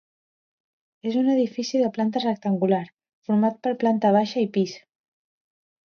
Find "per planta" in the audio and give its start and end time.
3.67-4.13